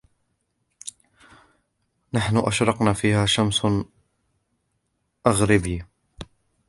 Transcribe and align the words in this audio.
نحن 2.13 2.37
أشرقنا 2.37 2.93
فيا 2.93 3.25
شمس 3.25 3.67
أغربي 5.27 5.83